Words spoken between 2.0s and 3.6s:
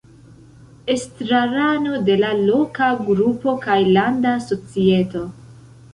de la loka grupo